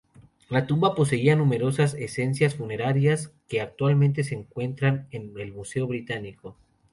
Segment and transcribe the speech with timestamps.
[0.49, 6.57] La tumba poseía numerosas escenas funerarias que actualmente se encuentran en el Museo Británico.